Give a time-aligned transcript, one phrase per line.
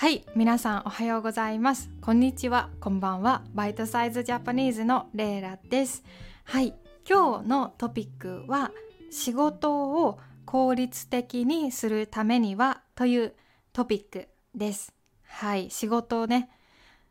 [0.00, 1.90] はい皆さんおはようございます。
[2.00, 3.42] こんにちはこんばんは。
[3.52, 6.02] バイトサイズジャパニーズのレイラです。
[6.44, 6.72] はい
[7.06, 8.70] 今日のトピックは
[9.10, 13.34] 仕事を効率的にするためにはという
[13.74, 14.94] トピックです。
[15.22, 16.48] はい仕事をね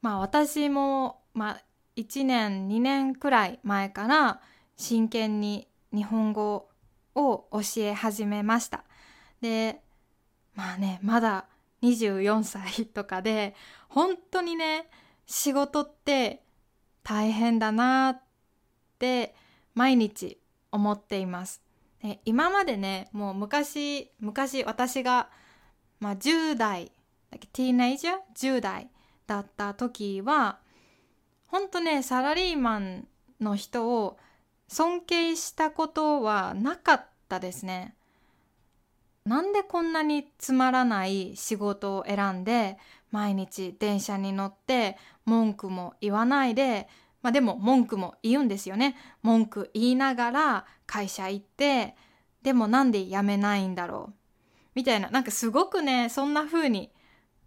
[0.00, 1.62] まあ私もまあ
[1.96, 4.40] 1年2年くらい前から
[4.78, 6.70] 真剣に日本語
[7.14, 8.84] を教え始めました。
[9.42, 9.82] で
[10.54, 11.44] まあねまだ
[11.82, 13.54] 24歳とかで
[13.88, 14.88] 本当にね
[15.26, 16.42] 仕事って
[17.02, 18.22] 大変だなっ
[18.98, 19.34] て
[19.74, 20.38] 毎日
[20.70, 21.62] 思っています。
[22.24, 25.28] 今までねもう昔昔私が、
[25.98, 26.92] まあ、10代
[27.52, 28.90] ティーネイジャー？10代
[29.26, 30.58] だった時は
[31.46, 33.06] 本当ねサラリーマン
[33.40, 34.18] の人を
[34.68, 37.96] 尊敬したことはなかったですね。
[39.24, 42.78] なんでこんなにつまらない仕事を選んで
[43.10, 46.88] 毎日電車に乗って文句も言わないで
[47.22, 48.96] まあでも文句も言うんですよね。
[49.22, 51.94] 文句言いながら会社行って
[52.42, 54.14] でもなんで辞めないんだろう
[54.74, 55.10] みたいな。
[55.10, 56.90] なんかすごくねそんな風に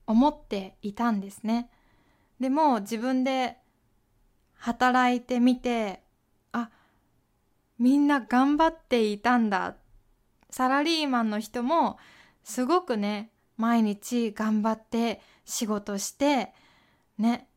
[0.06, 1.69] 思っていたんですね。
[2.40, 3.58] でも自分で
[4.56, 6.03] 働いてみて
[6.52, 6.69] あ
[7.80, 9.75] みんな頑張っていたんだ
[10.54, 11.98] サラリーマンの人も
[12.44, 16.54] すごくね毎日頑張って仕事して
[17.18, 17.48] ね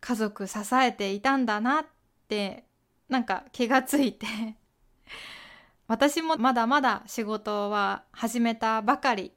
[0.00, 1.86] 家族支えていたんだなっ
[2.26, 2.64] て
[3.08, 4.26] なんか気がついて
[5.86, 9.32] 私もまだまだ仕事は始めたばかり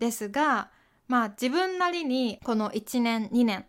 [0.00, 0.72] ですが
[1.06, 3.66] まあ自分なりにこの1年2年、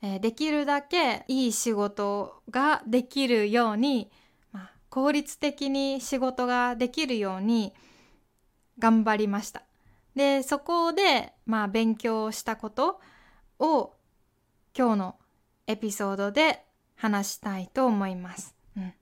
[0.00, 4.10] えー、できるだけいい仕事ができるように、
[4.50, 7.74] まあ、効率的に仕事ができるように
[8.78, 9.62] 頑張りました。
[10.14, 13.00] でそこでまあ勉強したこと
[13.58, 13.94] を
[14.76, 15.16] 今日の
[15.66, 16.64] エピソードで
[16.96, 18.54] 話したいと思います。
[18.76, 18.94] うん、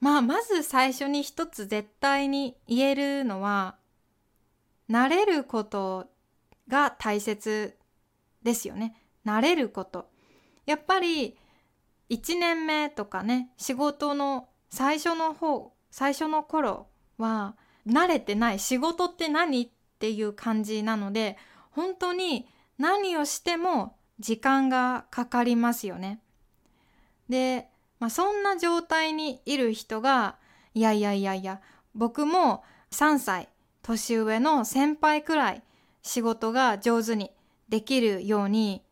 [0.00, 3.76] まあまず最初に一つ絶対に言えるのは
[4.88, 6.06] 慣れること
[6.68, 7.76] が大切
[8.42, 8.94] ですよね。
[9.24, 10.08] 慣れること。
[10.66, 11.36] やっぱり
[12.10, 17.56] 1年目とかね仕事の最初の方最初の頃は
[17.88, 19.68] 慣れてない仕事って何っ
[19.98, 21.36] ていう感じなので
[21.70, 22.46] 本当に
[22.78, 26.20] 何をしても時間がかかりますよね。
[27.28, 27.68] で、
[27.98, 30.36] まあ、そんな状態にいる人が
[30.74, 31.60] いやいやいやいや
[31.94, 33.48] 僕も3歳
[33.82, 35.62] 年上の先輩くらい
[36.02, 37.30] 仕事が上手に
[37.68, 38.82] できるように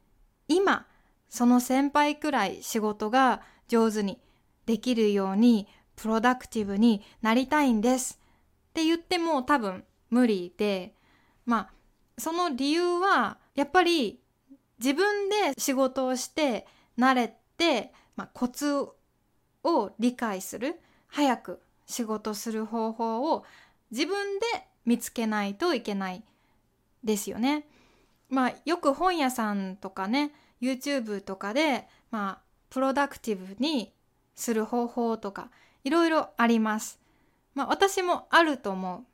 [0.49, 0.87] 今
[1.29, 4.19] その先輩くらい仕事が上手に
[4.67, 8.21] できるようにプロダクティブになりたいんです
[8.77, 10.93] って言っても多分無理で
[11.47, 11.71] まあ
[12.19, 14.21] その理由はやっぱり
[14.79, 16.67] 自分で仕事をして
[16.99, 18.87] 慣れて、まあ、コツ
[19.65, 23.45] を理解する早く仕事する方法を
[23.91, 26.23] 自分で見つけないといけない
[27.03, 27.65] ですよね。
[28.29, 33.95] まあよく本屋さんとかね YouTube とかでまあ productive に
[34.35, 35.51] する方法とか
[35.83, 37.06] いろいろあります。
[37.57, 39.05] まあ私もあると思う。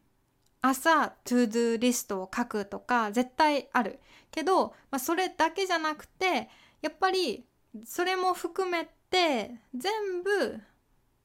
[0.61, 3.99] 朝、 to do list を書くとか絶対ある。
[4.31, 6.49] けど、まあ、それだけじゃなくて、
[6.81, 7.45] やっぱり
[7.85, 10.61] それも含めて全部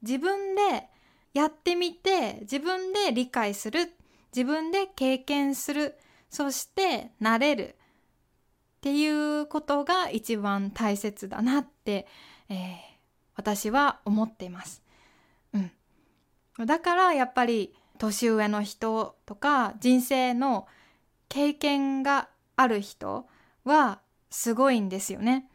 [0.01, 0.87] 自分で
[1.33, 3.93] やってみて、自分で理解する、
[4.35, 5.97] 自分で経験する、
[6.29, 7.75] そして慣れる
[8.77, 12.07] っていうことが一番大切だなって、
[12.49, 12.77] えー、
[13.35, 14.86] 私は思っています。
[16.65, 20.67] だからやっぱり年上の人とか人生の
[21.29, 23.27] 経験がある人
[23.63, 25.49] はすごいんですよね。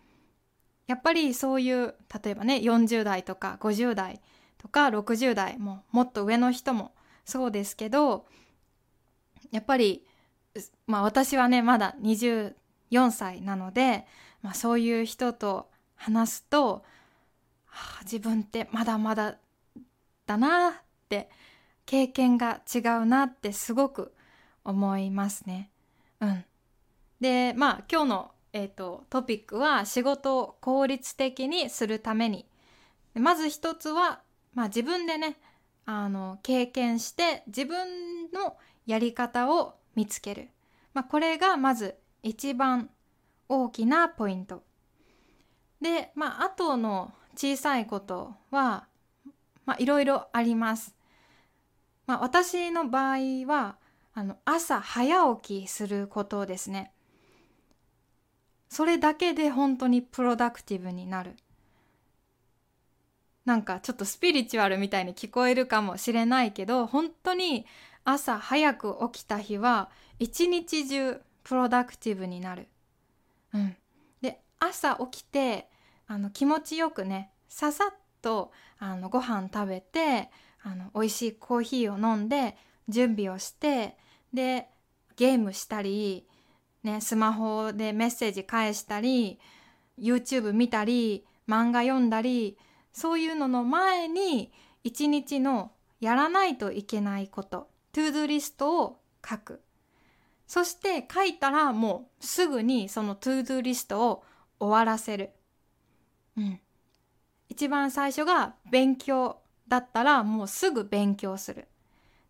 [0.87, 4.21] やっぱりそういう例えばね40代とか50代
[4.59, 6.93] とか60代ももっと上の人も
[7.25, 8.27] そうですけど
[9.51, 10.05] やっぱり
[10.87, 12.55] まあ私はねまだ24
[13.11, 14.07] 歳なので、
[14.43, 16.85] まあ、そういう人と話すと、
[17.67, 19.39] はあ、自分ってまだまだ
[20.27, 21.29] だなって
[21.85, 24.15] 経験が違うなってすごく
[24.65, 25.71] 思いますね。
[26.21, 26.45] うん、
[27.21, 32.47] でまあ今日の、えーと、トピックは仕事を効率的にするために。
[33.15, 34.23] まず一つは、
[34.55, 35.37] まあ、自分でね
[35.85, 38.57] あの経験して自分の
[38.87, 40.49] やり方を見つける、
[40.95, 42.89] まあ、これがまず一番
[43.51, 44.63] 大きなポイント。
[45.83, 48.87] でまああとの小さいことは
[49.67, 50.95] まあいろいろあります。
[52.13, 53.77] まあ、私の場合は
[54.13, 56.93] あの朝早起きすることですね。
[58.69, 61.37] それだけで本当にプロダクティブになる
[63.47, 67.65] なんかちょっとスピリチュアルみたいに聞こえるかもしれないけど本当に
[68.05, 69.89] 朝早く起きた日は
[70.19, 72.69] 一日中プロダクティブになる。
[73.55, 73.77] うん、
[74.21, 75.71] で朝起きて
[76.07, 80.31] あの気持ちよくねささっとあのご飯食べて
[80.63, 82.57] あの美味しいコーヒーを飲んで
[82.89, 83.97] 準備をして
[84.33, 84.69] で
[85.17, 86.27] ゲームしたり、
[86.83, 89.39] ね、スマホでメッセージ返したり
[89.99, 92.57] YouTube 見たり漫画読んだり
[92.93, 94.53] そういうのの前に
[94.85, 99.63] 一日のやらないといけないこと to do list を書く。
[100.47, 104.25] そして書いたらもうすぐにその to do list を
[104.61, 105.31] 終わらせる、
[106.37, 106.61] うん、
[107.49, 111.69] 一番最初が勉強だったらもうすぐ勉強する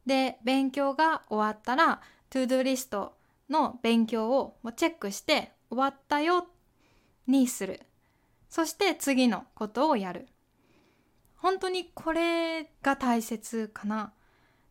[0.07, 2.01] で勉強が終わったら
[2.31, 3.15] トゥードゥリスト
[3.49, 6.47] の勉強をチェックして終わったよ
[7.27, 7.81] にする
[8.49, 10.27] そして次のことをやる
[11.43, 14.13] 本当にこれが大切かな。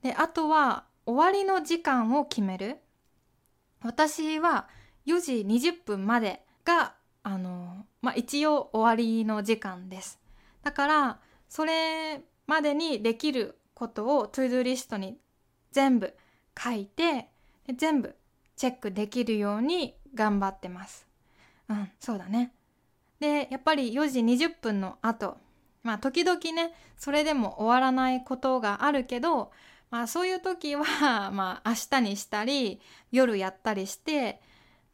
[0.01, 2.77] であとは終わりの時間を決める。
[3.83, 4.69] 私は
[5.05, 10.20] 4時20分までがあの、まあ、一応終わりの時間です。
[10.63, 11.19] だから
[11.49, 15.17] それまでにできることをトゥードゥリストに
[15.71, 16.13] 全部
[16.61, 17.29] 書いて
[17.75, 18.15] 全部
[18.55, 21.07] チェックできるように頑張ってます。
[21.69, 22.53] うん、そうだね。
[23.19, 25.37] で、やっぱり4時20分の後
[25.83, 29.51] まあ時々ねそれでも終わらないことがあるけど、
[29.89, 30.83] まあ、そういう時は
[31.31, 32.81] まあ明日にしたり
[33.11, 34.41] 夜やったりして、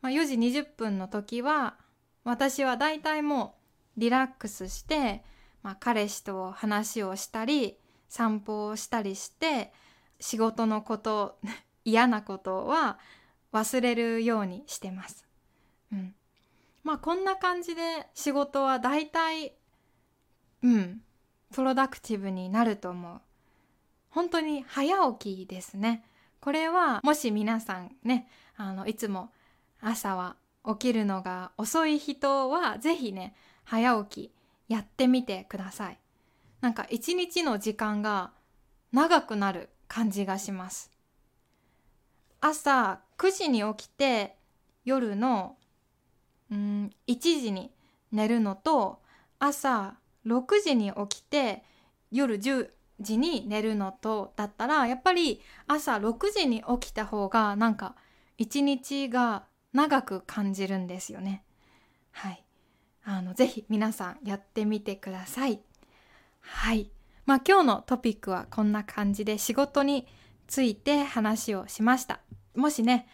[0.01, 1.75] まあ、4時20分の時は
[2.23, 3.55] 私はだいたいも
[3.97, 5.23] うリラックスして、
[5.63, 7.77] まあ、彼氏と話をしたり
[8.09, 9.73] 散歩をしたりして
[10.19, 11.39] 仕事のこと
[11.83, 12.99] 嫌なことは
[13.53, 15.25] 忘れるようにしてます。
[15.91, 16.15] うん、
[16.83, 19.53] まあこんな感じで仕事はだいたい
[20.63, 21.01] うん
[21.53, 23.21] プロダクティブになると思う。
[24.09, 26.03] 本当に早起きですね。
[26.39, 29.31] これはもし皆さんねあのいつも
[29.81, 34.36] 朝は起きるのが遅い人は是非ね早起き
[34.67, 35.99] やってみてください
[36.61, 38.31] なんか一日の時間が
[38.91, 40.91] 長くなる感じがします
[42.41, 44.35] 朝9時に起きて
[44.85, 45.57] 夜の
[46.51, 47.71] うん1時に
[48.11, 48.99] 寝るのと
[49.39, 51.63] 朝6時に起きて
[52.11, 52.69] 夜10
[52.99, 57.95] 時に寝るのとだったらやっぱり朝6時に起きた方がなんか
[58.37, 59.43] 一日が
[59.73, 61.43] 長く感じるんですよね。
[63.37, 65.61] ぜひ皆さんやってみてください。
[66.39, 66.89] はい。
[67.27, 70.07] まあ今日のトピックはこんな感じで仕事に
[70.47, 72.19] ついて話をしました。
[72.55, 73.07] もしね、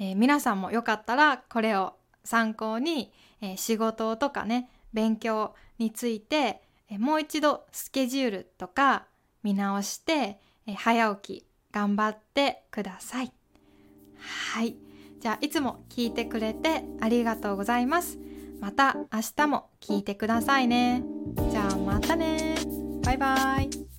[0.00, 6.60] えー、皆さんもよかったらこれを参考に、えー、仕事とかね、勉強について
[6.90, 9.06] えもう一度スケジュールとか
[9.44, 13.32] 見直してえ早起き頑張ってください。
[14.18, 14.74] はい。
[15.20, 18.18] じゃあいつも聞いてくれてありがとうございます。
[18.62, 21.02] また明日も聞いてくださいね。
[21.50, 22.54] じゃあまたね。
[23.02, 23.91] バイバイ。